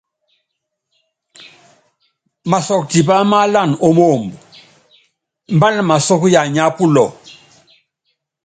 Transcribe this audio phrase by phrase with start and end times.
[2.49, 4.29] Masɔk tipá máálan ó moomb,
[5.55, 7.05] mbál masɔ́k yanyá pulɔ.